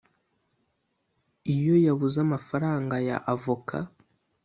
iyo 1.55 1.75
yabuze 1.85 2.17
amafaranga 2.25 2.95
ya 3.07 3.17
Avoka 3.33 3.77